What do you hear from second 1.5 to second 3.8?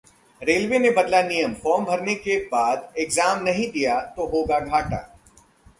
form भरने के बाद एग्जाम नहीं